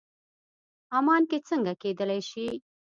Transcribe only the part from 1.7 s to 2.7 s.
کېدلی شي.